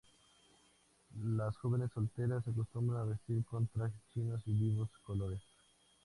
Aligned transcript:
Las 1.27 1.55
jóvenes 1.57 1.91
solteras 1.93 2.47
acostumbran 2.47 3.01
a 3.01 3.03
vestir 3.03 3.45
con 3.45 3.67
trajes 3.67 4.01
chinos 4.11 4.43
de 4.45 4.51
vivos 4.53 4.89
colores. 5.03 5.41